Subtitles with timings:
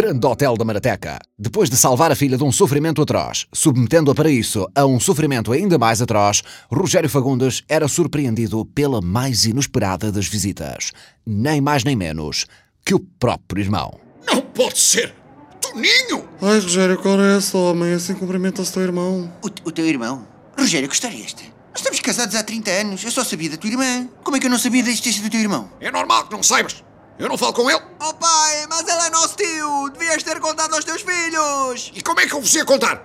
[0.00, 1.18] grande hotel da Marateca.
[1.38, 5.52] Depois de salvar a filha de um sofrimento atroz, submetendo-a para isso a um sofrimento
[5.52, 10.90] ainda mais atroz, Rogério Fagundes era surpreendido pela mais inesperada das visitas.
[11.26, 12.46] Nem mais nem menos
[12.82, 14.00] que o próprio irmão.
[14.26, 15.14] Não pode ser!
[15.60, 16.26] Toninho!
[16.40, 17.92] Ai, Rogério, qual é esse homem?
[17.92, 19.30] Assim cumprimenta-se teu irmão.
[19.42, 20.26] O, o teu irmão?
[20.58, 21.42] Rogério, que história é esta?
[21.42, 23.04] Nós estamos casados há 30 anos.
[23.04, 24.08] Eu só sabia da tua irmã.
[24.24, 25.70] Como é que eu não sabia da existência do teu irmão?
[25.78, 26.82] É normal que não saibas.
[27.20, 27.82] Eu não falo com ele.
[28.00, 29.90] Oh pai, mas ele é nosso tio.
[29.90, 31.92] Devias ter contado aos teus filhos.
[31.94, 32.96] E como é que eu vos ia contar?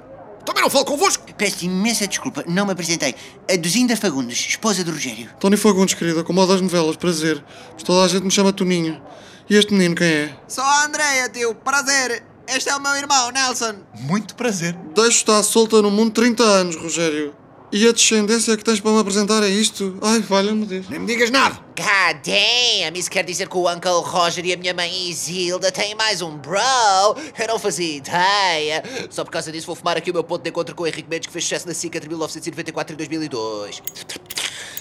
[0.46, 1.26] Também não falo convosco.
[1.34, 3.14] Peço imensa desculpa, não me apresentei.
[3.52, 5.30] A Duzinda Fagundes, esposa do Rogério.
[5.38, 7.44] Tony Fagundes, querida, como a das novelas, prazer.
[7.74, 9.02] Mas toda a gente me chama Toninho.
[9.50, 10.36] E este menino quem é?
[10.48, 11.54] Sou a Andrea, tio.
[11.54, 12.24] Prazer.
[12.48, 13.76] Este é o meu irmão, Nelson.
[14.00, 14.74] Muito prazer.
[14.96, 17.36] Deixo estar solta no mundo 30 anos, Rogério.
[17.76, 19.98] E a descendência que tens para me apresentar é isto?
[20.02, 20.88] Ai, valha-me Deus.
[20.88, 21.60] Nem me digas nada.
[21.76, 25.94] God damn, isso quer dizer que o Uncle Roger e a minha mãe Isilda têm
[25.94, 26.58] mais um bro?
[27.38, 28.82] Eu não fazia ideia.
[29.10, 31.10] Só por causa disso vou fumar aqui o meu ponto de encontro com o Henrique
[31.10, 33.84] Mendes que fez sucesso na SIC entre 1994 e 2002.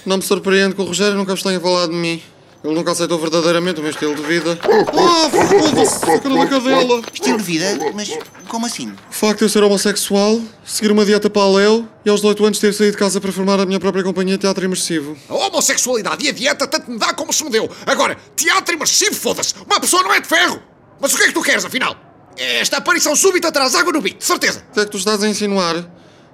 [0.06, 2.22] Não me surpreende que o Rogério nunca vos tenha falado de mim.
[2.64, 4.58] Ele nunca aceitou verdadeiramente o meu estilo de vida.
[4.62, 7.02] Ah, foda-se, cara da cadela!
[7.12, 7.78] Estilo de vida?
[7.94, 8.10] Mas
[8.48, 8.90] como assim?
[9.10, 12.72] O facto de eu ser homossexual, seguir uma dieta paleo e aos 18 anos ter
[12.72, 15.14] saído de casa para formar a minha própria companhia de teatro imersivo.
[15.28, 17.70] A homossexualidade e a dieta tanto me dá como se me deu.
[17.84, 19.52] Agora, teatro imersivo, foda-se.
[19.66, 20.62] Uma pessoa não é de ferro.
[20.98, 21.94] Mas o que é que tu queres, afinal?
[22.34, 24.64] Esta aparição súbita traz água no bico, certeza.
[24.70, 25.86] O que é que tu estás a insinuar?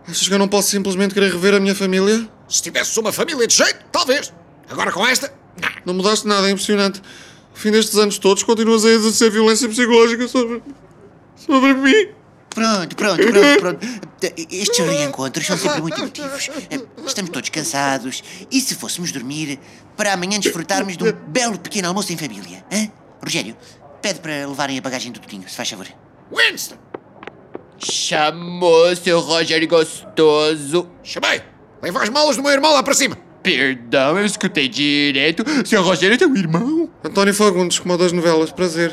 [0.06, 2.24] Achas que eu não posso simplesmente querer rever a minha família?
[2.48, 4.32] Se tivesses uma família de jeito, talvez.
[4.70, 5.39] Agora com esta,
[5.84, 5.94] não.
[5.94, 7.00] Mudaste nada, é impressionante.
[7.50, 10.62] Ao fim destes anos todos, continuas a exercer violência psicológica sobre.
[11.36, 12.08] sobre mim.
[12.50, 13.86] Pronto, pronto, pronto, pronto.
[14.50, 16.50] Estes reencontros são sempre muito emotivos.
[17.06, 18.22] Estamos todos cansados.
[18.50, 19.58] E se fôssemos dormir
[19.96, 22.64] para amanhã desfrutarmos de um belo pequeno almoço em família?
[22.72, 22.90] Hã?
[23.22, 23.56] Rogério,
[24.02, 25.86] pede para levarem a bagagem do Totinho, se faz favor.
[26.32, 26.76] Winston!
[27.78, 30.88] Chamou, seu Roger gostoso.
[31.02, 31.42] Chamei!
[31.80, 33.16] Leva as malas do meu irmão lá para cima.
[33.42, 35.44] Perdão, eu escutei direito.
[35.66, 36.88] Seu Rogério é teu irmão?
[37.02, 38.92] António Fagundes, como das novelas, prazer.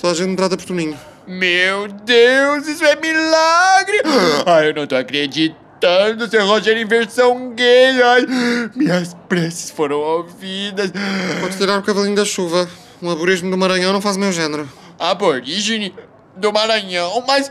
[0.00, 0.98] Toda a gente por Toninho.
[1.26, 4.02] Meu Deus, isso é milagre!
[4.44, 8.02] Ai, eu não tô acreditando, seu Rogério em versão gay.
[8.02, 8.26] Ai,
[8.74, 10.92] minhas preces foram ouvidas.
[11.40, 12.68] Podes tirar o cavalinho da chuva.
[13.00, 14.68] Um aborígene do Maranhão não faz o meu género.
[14.98, 15.94] Aborígene
[16.36, 17.50] do Maranhão, mas.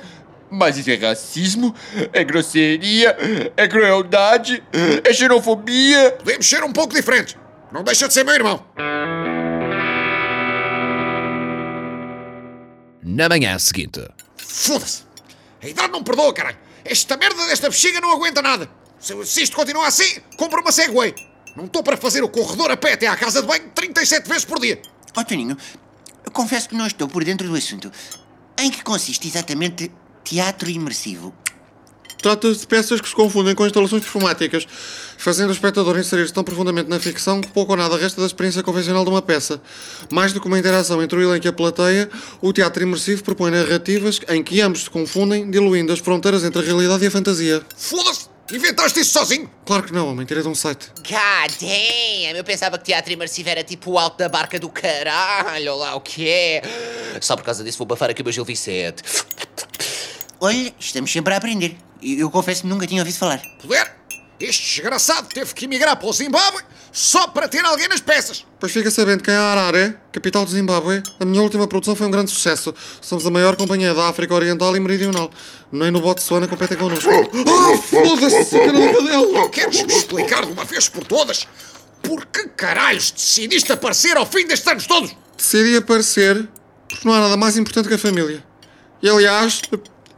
[0.56, 1.74] Mas isso é racismo,
[2.14, 3.18] é grosseria,
[3.58, 4.64] é crueldade,
[5.04, 6.12] é xenofobia.
[6.12, 7.36] Podemos ser um pouco diferentes.
[7.72, 8.64] Não deixa de ser meu irmão.
[13.02, 14.08] Na manhã seguinte.
[14.38, 15.02] Foda-se!
[15.60, 16.58] A idade não perdoa, caralho!
[16.86, 18.70] Esta merda desta bexiga não aguenta nada!
[19.00, 21.16] Se, se isto continua assim, compra uma Segway!
[21.56, 24.46] Não estou para fazer o corredor a pé até à casa de banho 37 vezes
[24.46, 24.80] por dia!
[25.18, 25.58] Ó oh, Toninho,
[26.24, 27.92] eu confesso que não estou por dentro do assunto.
[28.56, 29.92] Em que consiste exatamente
[30.24, 31.34] teatro imersivo?
[32.24, 34.66] Trata-se de peças que se confundem com instalações performáticas,
[35.18, 38.64] fazendo o espectador inserir-se tão profundamente na ficção que pouco ou nada resta da experiência
[38.64, 39.62] convencional de uma peça.
[40.10, 42.10] Mais do que uma interação entre o elenco e a plateia,
[42.42, 46.66] o teatro imersivo propõe narrativas em que ambos se confundem, diluindo as fronteiras entre a
[46.66, 47.62] realidade e a fantasia.
[47.76, 48.32] Foda-se!
[48.52, 49.50] Inventaste isso sozinho?
[49.66, 50.92] Claro que não, homem, tirei de um site.
[50.98, 52.38] God damn!
[52.38, 56.02] Eu pensava que teatro imersivo era tipo o alto da barca do caralho, lá o
[56.02, 56.62] que é.
[57.22, 59.02] Só por causa disso vou bafar aqui o meu Gil Vicente.
[60.46, 61.78] Olha, estamos sempre a aprender.
[62.02, 63.42] Eu confesso que nunca tinha ouvido falar.
[63.62, 63.90] Poder?
[64.38, 66.62] Este desgraçado teve que emigrar para o Zimbábue
[66.92, 68.46] só para ter alguém nas peças.
[68.60, 72.12] Pois fica sabendo que em Harare, capital do Zimbábue, a minha última produção foi um
[72.12, 72.76] grande sucesso.
[73.00, 75.32] Somos a maior companhia da África Oriental e Meridional.
[75.72, 77.10] Nem no Botsuana competem connosco.
[77.10, 79.50] Ah, foda-se, cara da cadela!
[79.50, 81.48] Queres explicar de uma vez por todas
[82.02, 85.16] por que caralhos decidiste aparecer ao fim destes anos todos?
[85.38, 86.50] Decidi aparecer
[86.90, 88.44] porque não há nada mais importante que a família.
[89.02, 89.62] E aliás,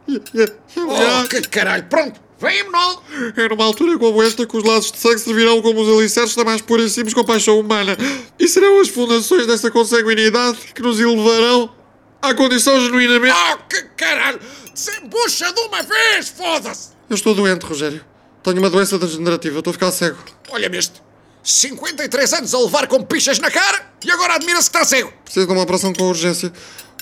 [0.08, 3.02] Oh, que caralho, pronto, vem-me não.
[3.36, 6.44] É numa altura como esta que os laços de sangue servirão como os alicerces da
[6.44, 7.96] mais pura e simples compaixão humana.
[8.38, 11.74] E serão as fundações dessa consanguinidade que nos elevarão
[12.22, 13.34] à condição genuinamente...
[13.52, 14.38] Oh, que caralho,
[14.72, 16.90] desembucha de uma vez, foda-se.
[17.10, 18.04] Eu estou doente, Rogério.
[18.42, 20.18] Tenho uma doença degenerativa, estou a ficar cego.
[20.50, 21.02] Olha-me este.
[21.42, 25.12] 53 anos a levar com pichas na cara e agora admira-se que está cego.
[25.24, 26.52] Preciso de uma operação com urgência.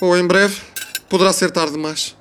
[0.01, 0.59] Ou em breve,
[1.07, 2.15] poderá ser tarde demais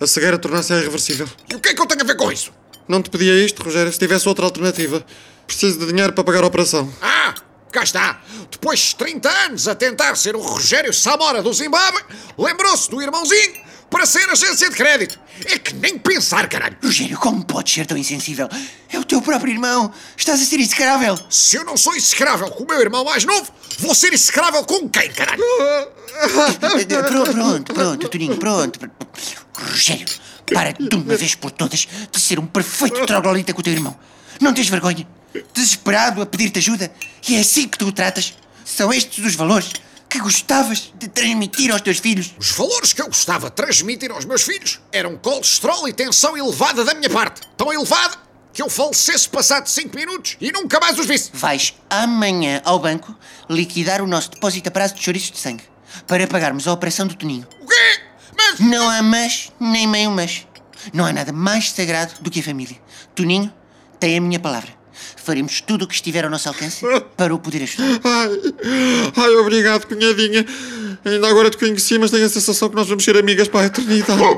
[0.00, 1.28] a cegueira tornar-se irreversível.
[1.50, 2.52] E o que é que eu tenho a ver com isso?
[2.86, 5.04] Não te pedia isto, Rogério, se tivesse outra alternativa.
[5.46, 6.92] Preciso de dinheiro para pagar a operação.
[7.00, 7.34] Ah,
[7.70, 8.20] cá está.
[8.50, 12.02] Depois de 30 anos a tentar ser o Rogério Samora do Zimbábue,
[12.38, 15.18] lembrou-se do irmãozinho para ser agência de crédito.
[15.44, 16.76] É que nem pensar, caralho.
[16.82, 18.48] Rogério, como podes ser tão insensível?
[18.90, 19.92] É o teu próprio irmão.
[20.16, 21.18] Estás a ser execrável.
[21.30, 24.88] Se eu não sou execrável com o meu irmão mais novo, vou ser execrável com
[24.88, 25.42] quem, caralho?
[27.08, 28.80] Pronto, pronto, pronto, Toninho, pronto.
[29.54, 30.06] Rogério,
[30.52, 33.96] para de uma vez por todas de ser um perfeito troglodita com o teu irmão.
[34.40, 35.06] Não tens vergonha?
[35.52, 36.90] Desesperado a pedir-te ajuda?
[37.28, 38.34] E é assim que tu o tratas?
[38.64, 39.72] São estes os valores
[40.08, 42.34] que gostavas de transmitir aos teus filhos?
[42.38, 46.84] Os valores que eu gostava de transmitir aos meus filhos eram colesterol e tensão elevada
[46.84, 47.42] da minha parte.
[47.56, 48.16] Tão elevada
[48.52, 51.30] que eu falecesse passado 5 minutos e nunca mais os visse.
[51.34, 53.14] Vais amanhã ao banco
[53.48, 55.64] liquidar o nosso depósito a prazo de chouriços de sangue
[56.06, 57.46] para pagarmos a operação do Toninho.
[57.60, 58.00] O quê?
[58.36, 58.60] Mas.
[58.60, 60.46] Não há mas nem meio mas.
[60.92, 62.78] Não há nada mais sagrado do que a família.
[63.14, 63.52] Toninho
[64.00, 64.77] tem a minha palavra.
[65.16, 66.84] Faremos tudo o que estiver ao nosso alcance
[67.16, 68.00] para o poder ajudar.
[68.04, 68.30] Ai,
[69.16, 70.44] ai, obrigado, cunhadinha.
[71.04, 73.66] Ainda agora te conheci, mas tenho a sensação que nós vamos ser amigas para a
[73.66, 74.20] eternidade.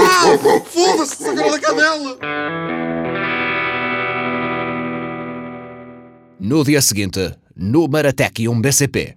[0.00, 2.18] Ah, Foda-se, sacaram da canela!
[6.40, 9.16] No dia seguinte, no Maratec 1 BCP.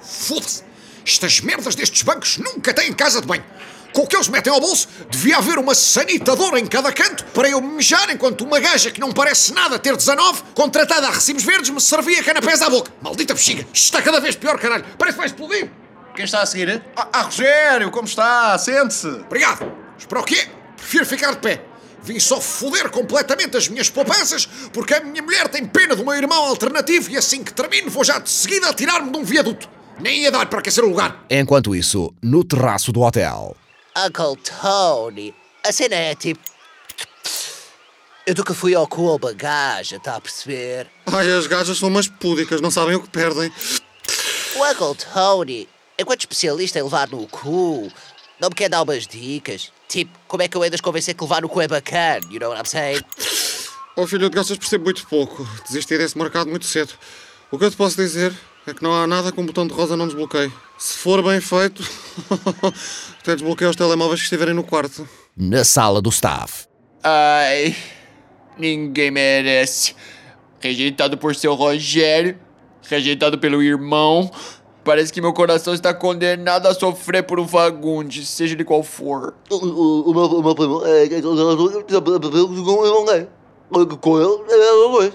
[0.00, 0.62] Foda-se!
[1.04, 3.44] Estas merdas destes bancos nunca têm casa de banho.
[3.92, 7.48] Com o que eles metem ao bolso, devia haver uma sanitadora em cada canto para
[7.48, 11.70] eu mejar enquanto uma gaja que não parece nada ter 19, contratada a recibos verdes,
[11.70, 12.90] me servia canapés à boca.
[13.02, 13.62] Maldita bexiga!
[13.72, 14.84] Isto está cada vez pior, caralho!
[14.98, 15.70] Parece que vai explodir!
[16.14, 16.82] Quem está a seguir?
[16.96, 18.56] Ah, ah, Rogério, como está?
[18.58, 19.06] Sente-se.
[19.06, 19.70] Obrigado!
[19.94, 20.48] Mas para o quê?
[20.76, 21.62] Prefiro ficar de pé.
[22.02, 26.14] Vim só foder completamente as minhas poupanças porque a minha mulher tem pena do meu
[26.14, 29.68] irmão alternativo e assim que termino vou já de seguida atirar-me de um viaduto.
[30.00, 31.24] Nem ia dar para aquecer o lugar.
[31.30, 33.56] Enquanto isso, no terraço do hotel.
[33.96, 36.40] Uncle Tony, a cena é tipo.
[38.26, 40.88] Eu nunca fui ao cu ou bagagem, está a perceber?
[41.06, 43.52] Ai, as gajas são umas púdicas, não sabem o que perdem.
[44.56, 45.68] O Uncle Tony,
[45.98, 47.92] enquanto especialista em levar no cu,
[48.40, 49.70] não me quer dar umas dicas.
[49.88, 52.20] Tipo, como é que eu de as convencer que levar no cu é bacana?
[52.30, 53.02] You know what I'm saying?
[53.94, 55.46] Oh filho, de gastas percebo muito pouco.
[55.66, 56.94] Desisti desse mercado muito cedo.
[57.50, 58.32] O que eu te posso dizer
[58.66, 60.52] é que não há nada que um botão de rosa não desbloqueie.
[60.78, 61.82] Se for bem feito,
[63.20, 65.08] até desbloqueia os telemóveis que estiverem no quarto.
[65.36, 66.66] Na sala do staff.
[67.02, 67.74] Ai,
[68.56, 69.94] ninguém merece.
[70.60, 72.38] Rejeitado por seu Rogério,
[72.88, 74.30] rejeitado pelo irmão.
[74.84, 79.34] Parece que meu coração está condenado a sofrer por um Fagundes, seja ele qual for.
[79.50, 81.06] O, o, o meu, o meu primo é.
[84.00, 85.12] Com ele, é Ele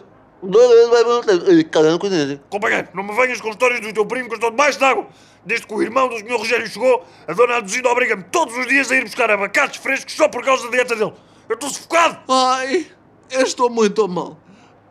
[1.71, 2.39] cagando com ele.
[2.49, 5.07] Companheiro, não me venhas com histórias do teu primo que eu estou debaixo d'água.
[5.45, 8.91] Desde que o irmão do senhor Rogério chegou, a dona Aduzindo obriga-me todos os dias
[8.91, 11.13] a ir buscar abacates frescos só por causa da dieta dele.
[11.47, 12.19] Eu estou sufocado.
[12.29, 12.87] Ai,
[13.31, 14.37] estou muito mal.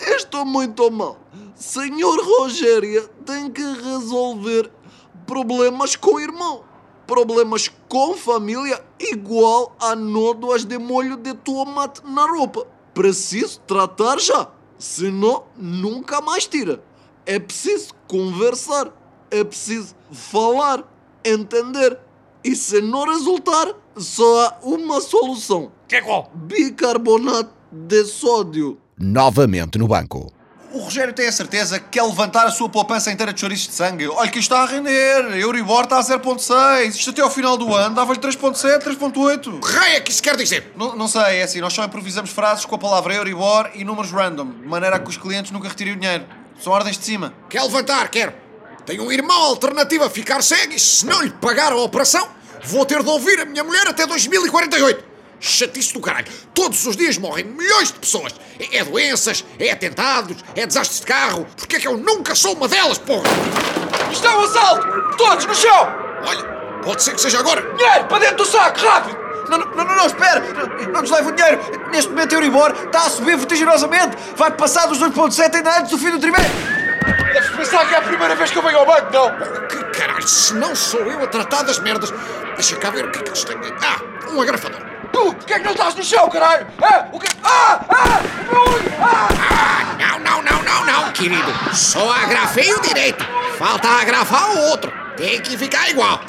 [0.00, 1.18] Estou muito mal.
[1.54, 4.70] Senhor Rogério tem que resolver
[5.26, 6.64] problemas com o irmão.
[7.06, 12.66] Problemas com família igual a nódoas de molho de tomate na roupa.
[12.92, 14.48] Preciso tratar já.
[14.78, 16.82] Senão, nunca mais tira.
[17.24, 18.92] É preciso conversar.
[19.30, 20.84] É preciso falar,
[21.24, 21.98] entender.
[22.44, 26.30] E se não resultar, só há uma solução: Que é qual?
[26.34, 28.78] bicarbonato de sódio.
[28.98, 30.32] Novamente no banco.
[30.76, 33.72] O Rogério tem a certeza que quer levantar a sua poupança inteira de chouriços de
[33.72, 34.06] sangue.
[34.08, 35.38] Olha que isto está a render.
[35.38, 36.88] Euribor está a 0.6.
[36.88, 39.58] Isto até ao final do ano dava-lhe 3.7, 3.8.
[39.58, 40.74] Que raio é que isso quer dizer?
[40.76, 44.12] Não, não sei, é assim, nós só improvisamos frases com a palavra Euribor e números
[44.12, 46.26] random, de maneira a que os clientes nunca retirem o dinheiro.
[46.60, 47.32] São ordens de cima.
[47.48, 48.34] Quer levantar, quero.
[48.84, 52.28] Tenho um irmão alternativo a ficar cego e se não lhe pagar a operação,
[52.64, 55.15] vou ter de ouvir a minha mulher até 2048.
[55.40, 56.26] Chatice do caralho.
[56.54, 58.34] Todos os dias morrem milhões de pessoas.
[58.58, 61.46] É, é doenças, é atentados, é desastres de carro.
[61.56, 63.28] Porquê é que eu nunca sou uma delas, porra?
[64.10, 65.16] Isto é um assalto!
[65.16, 65.94] Todos no chão!
[66.26, 66.42] Olha,
[66.82, 67.62] pode ser que seja agora.
[67.76, 69.18] Dinheiro para dentro do saco, rápido!
[69.48, 70.42] Não, não, não, não, espera!
[70.92, 71.60] Não nos leve o dinheiro!
[71.90, 74.16] Neste momento Euribor está a subir vertiginosamente!
[74.36, 76.75] Vai passar dos 2.7 ainda antes do fim do trimestre!
[77.66, 79.66] Pensar que é a primeira vez que eu venho ao banco, não?
[79.66, 82.14] Que caralho, se não sou eu a tratar das merdas.
[82.54, 83.58] Deixa cá ver o que é que eles têm.
[83.82, 84.80] Ah, um agrafador.
[85.12, 86.64] Tu, porquê é que não estás no chão, caralho?
[86.80, 87.08] É?
[87.12, 87.26] O quê?
[87.42, 87.80] Ah!
[87.88, 88.20] Ah!
[88.48, 88.92] O meu olho!
[89.00, 89.28] Ah!
[89.50, 91.52] Ah, não, não, não, não, não, querido.
[91.74, 93.24] Só agrafei o direito.
[93.58, 94.92] Falta agrafar o outro.
[95.16, 96.20] Tem que ficar igual.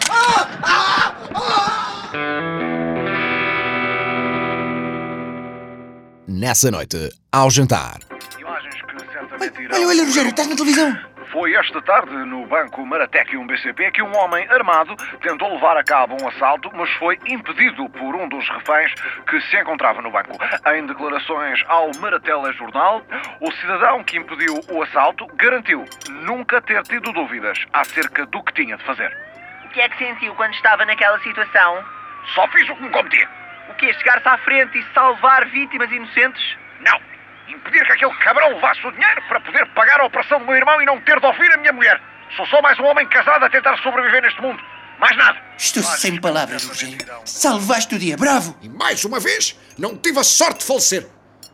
[6.27, 7.99] Nessa noite, ao jantar.
[7.99, 8.43] Que.
[8.43, 11.06] Olha, olha, Rogério, estás na televisão.
[11.37, 15.83] Foi esta tarde, no banco Maratec 1 BCP, que um homem armado tentou levar a
[15.83, 18.91] cabo um assalto, mas foi impedido por um dos reféns
[19.29, 20.35] que se encontrava no banco.
[20.73, 23.03] Em declarações ao Maratela Jornal,
[23.39, 25.85] o cidadão que impediu o assalto garantiu
[26.23, 29.15] nunca ter tido dúvidas acerca do que tinha de fazer.
[29.63, 31.85] O que é que sentiu quando estava naquela situação?
[32.33, 33.29] Só fiz o que me competia.
[33.69, 36.57] O que é chegar-se à frente e salvar vítimas inocentes?
[36.79, 37.16] Não.
[37.47, 40.81] Impedir que aquele cabrão levasse o dinheiro para poder pagar a operação do meu irmão
[40.81, 42.01] e não ter de ouvir a minha mulher.
[42.35, 44.61] Sou só mais um homem casado a tentar sobreviver neste mundo.
[44.99, 45.39] Mais nada.
[45.57, 46.97] Estou sem palavras, Rogério.
[47.23, 48.57] Salvaste o dia, bravo!
[48.61, 51.07] E mais uma vez, não tive a sorte de falecer.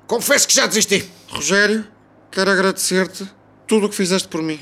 [0.08, 1.08] Confesso que já desisti.
[1.30, 1.88] Rogério,
[2.32, 3.30] quero agradecer-te
[3.68, 4.60] tudo o que fizeste por mim.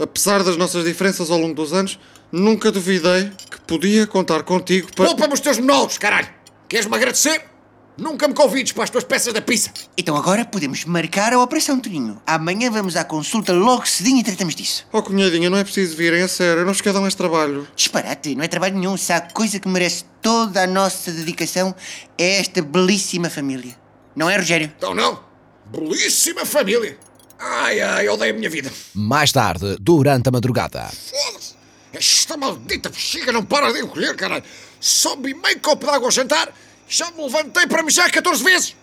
[0.00, 1.98] Apesar das nossas diferenças ao longo dos anos,
[2.32, 5.06] nunca duvidei que podia contar contigo para.
[5.06, 6.28] Poupa-me os teus monólogos, caralho.
[6.68, 7.51] Queres-me agradecer?
[7.96, 9.70] Nunca me convides para as tuas peças da pizza.
[9.98, 12.20] Então agora podemos marcar a operação, Toninho.
[12.26, 14.86] Amanhã vamos à consulta logo cedinho e tratamos disso.
[14.90, 17.68] Oh, cunhadinha, não é preciso virem, a sério, eu não vos quero dar mais trabalho.
[17.76, 18.96] Disparate, não é trabalho nenhum.
[18.96, 21.74] Se há coisa que merece toda a nossa dedicação
[22.16, 23.76] é esta belíssima família.
[24.16, 24.72] Não é, Rogério?
[24.76, 25.20] Então não.
[25.66, 26.98] Belíssima família.
[27.38, 28.72] Ai, ai, eu odeio a minha vida.
[28.94, 30.88] Mais tarde, durante a madrugada.
[30.88, 31.54] Foda-se.
[31.92, 34.44] Esta maldita bexiga não para de encolher, caralho.
[34.80, 36.52] Sobe meio copo de água ao jantar.
[36.88, 38.76] Já me levantei para mijar 14 vezes.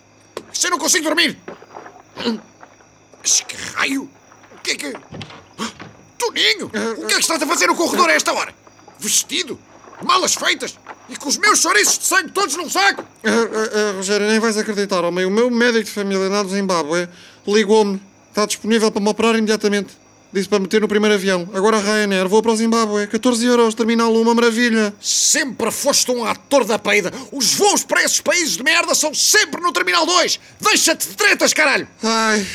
[0.53, 1.37] Se eu não consigo dormir.
[3.21, 4.09] Mas que raio?
[4.53, 4.93] O que é que...
[6.17, 8.53] Toninho, o que é que estás a fazer no corredor a esta hora?
[8.99, 9.57] Vestido?
[10.03, 10.77] Malas feitas?
[11.09, 13.03] E com os meus chouriços de sangue todos num saco?
[13.23, 15.25] Ah, ah, ah, Rogério, nem vais acreditar, homem.
[15.25, 17.09] O meu médico de família do Zimbábue
[17.47, 18.01] ligou-me.
[18.29, 19.97] Está disponível para me operar imediatamente.
[20.31, 21.49] Disse para meter no primeiro avião.
[21.53, 23.07] Agora a Ryanair, vou para o Zimbábue.
[23.07, 24.93] 14 euros, terminal, uma maravilha.
[25.01, 27.11] Sempre foste um ator da peida.
[27.31, 30.39] Os voos para esses países de merda são sempre no Terminal 2.
[30.61, 31.87] Deixa-te de tretas, caralho.
[32.03, 32.45] Ai,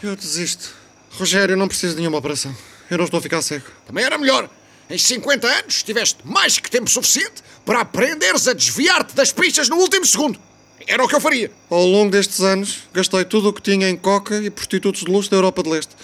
[0.00, 0.70] eu desisto.
[1.10, 2.54] Rogério, não preciso de nenhuma operação.
[2.88, 3.66] Eu não estou a ficar cego.
[3.84, 4.48] Também era melhor.
[4.88, 9.76] Em 50 anos tiveste mais que tempo suficiente para aprenderes a desviar-te das pistas no
[9.76, 10.38] último segundo.
[10.86, 11.50] Era o que eu faria.
[11.68, 15.30] Ao longo destes anos, gastei tudo o que tinha em coca e prostitutos de luxo
[15.30, 15.94] da Europa de Leste.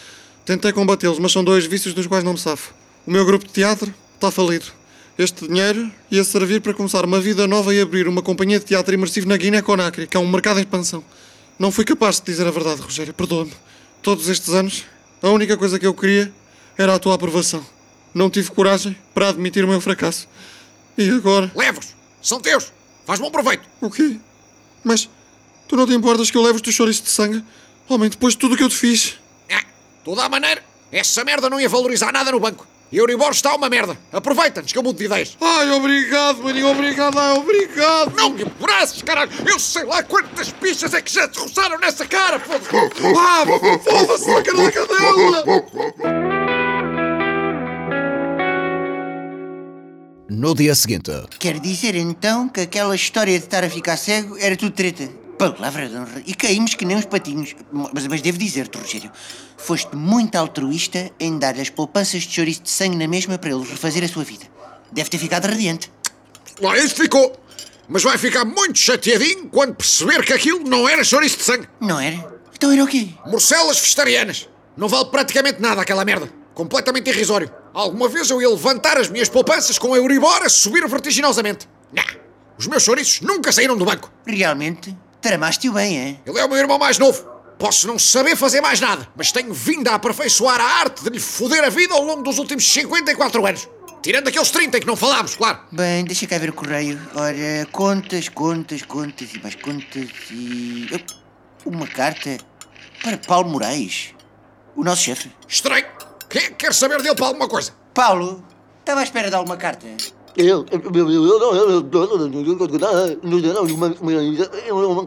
[0.44, 2.74] Tentei combatê-los, mas são dois vícios dos quais não me safo.
[3.06, 4.66] O meu grupo de teatro está falido.
[5.16, 8.92] Este dinheiro ia servir para começar uma vida nova e abrir uma companhia de teatro
[8.92, 11.02] imersivo na Guiné-Conakry, que é um mercado em expansão.
[11.58, 13.52] Não fui capaz de dizer a verdade, Rogério, perdoa-me.
[14.02, 14.84] Todos estes anos,
[15.22, 16.32] a única coisa que eu queria
[16.76, 17.64] era a tua aprovação.
[18.12, 20.28] Não tive coragem para admitir o meu fracasso.
[20.98, 21.50] E agora?
[21.54, 21.94] Leve-os.
[22.20, 22.70] São teus.
[23.06, 23.62] Faz bom proveito.
[23.80, 24.18] O quê?
[24.82, 25.08] Mas
[25.66, 27.42] tu não te importas que eu leve os teus chouriços de sangue?
[27.88, 29.18] Homem, depois de tudo o que eu te fiz.
[30.04, 32.66] Toda a maneira, essa merda não ia valorizar nada no banco.
[32.92, 33.98] E Euribor está uma merda.
[34.12, 35.36] Aproveita-nos que eu mudo de ideias.
[35.40, 38.14] Ai, obrigado, maninho, obrigado, ai, obrigado.
[38.14, 39.30] Não me abraças, caralho.
[39.46, 42.68] Eu sei lá quantas pichas é que já te roçaram nessa cara, foda-se.
[43.18, 43.44] Ah,
[43.82, 45.44] foda-se na cara da cadela.
[50.28, 54.56] No dia seguinte, Quer dizer então que aquela história de estar a ficar cego era
[54.56, 55.23] tudo treta?
[55.38, 56.22] Palavra de honra.
[56.24, 57.54] E caímos que nem uns patinhos.
[57.72, 59.10] Mas, mas devo dizer-te, Rogério,
[59.56, 63.64] foste muito altruísta em dar as poupanças de chouriço de sangue na mesma para ele
[63.64, 64.44] refazer a sua vida.
[64.92, 65.90] Deve ter ficado radiante.
[66.60, 67.36] Lá isso ficou.
[67.88, 71.68] Mas vai ficar muito chateadinho quando perceber que aquilo não era chouriço de sangue.
[71.80, 72.34] Não era?
[72.54, 73.08] Então era o quê?
[73.26, 74.48] Morcelas vegetarianas.
[74.76, 76.30] Não vale praticamente nada aquela merda.
[76.54, 77.50] Completamente irrisório.
[77.74, 81.68] Alguma vez eu ia levantar as minhas poupanças com a Euribor a subir vertiginosamente.
[81.92, 82.04] Não.
[82.56, 84.10] Os meus chouriços nunca saíram do banco.
[84.24, 86.16] Realmente, tramaste-o bem, é?
[86.26, 87.24] Ele é o meu irmão mais novo.
[87.58, 91.18] Posso não saber fazer mais nada, mas tenho vindo a aperfeiçoar a arte de lhe
[91.18, 93.66] foder a vida ao longo dos últimos 54 anos.
[94.02, 95.60] Tirando aqueles 30 que não falámos, claro.
[95.72, 97.00] Bem, deixa cá ver o correio.
[97.14, 100.86] Ora, contas, contas, contas e mais contas e.
[101.64, 102.36] Uma carta
[103.02, 104.10] para Paulo Moraes,
[104.76, 105.32] o nosso chefe.
[105.48, 105.86] Estranho.
[106.28, 107.72] Quem é que quer saber dele para alguma coisa?
[107.94, 108.44] Paulo,
[108.80, 109.86] estava à espera de alguma carta.
[110.36, 111.90] Eu, eu, eu, eu, eu,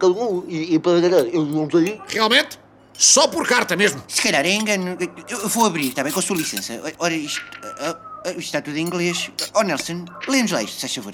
[0.01, 2.01] eu, e, e para caralho, eu não sei.
[2.07, 2.57] Realmente?
[2.93, 4.01] Só por carta mesmo.
[4.07, 4.97] Se calhar é engano.
[5.29, 6.11] Eu vou abrir, está bem?
[6.11, 6.81] Com a sua licença.
[6.97, 7.41] Ora, isto,
[7.79, 9.29] ah, ah, isto está tudo em inglês.
[9.53, 11.13] Oh, Nelson, lê-nos lá isto, se faz favor.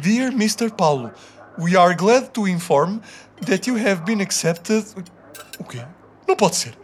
[0.00, 0.70] Dear Mr.
[0.70, 1.12] Paulo,
[1.58, 3.00] we are glad to inform
[3.46, 4.84] that you have been accepted.
[5.58, 5.84] O quê?
[6.26, 6.76] Não pode ser.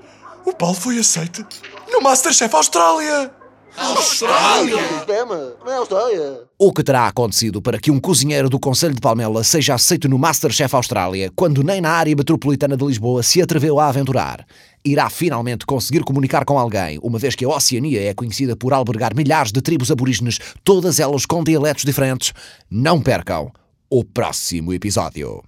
[0.45, 1.45] O Paulo foi aceito
[1.91, 3.38] no Masterchef Austrália.
[3.79, 4.77] Austrália!
[4.89, 6.41] Sistema, não é Austrália.
[6.59, 10.19] o que terá acontecido para que um cozinheiro do Conselho de Palmela seja aceito no
[10.19, 14.45] Masterchef Austrália, quando nem na área metropolitana de Lisboa se atreveu a aventurar?
[14.85, 19.15] Irá finalmente conseguir comunicar com alguém, uma vez que a Oceania é conhecida por albergar
[19.15, 22.33] milhares de tribos aborígenes, todas elas com dialetos diferentes?
[22.69, 23.53] Não percam
[23.89, 25.43] o próximo episódio.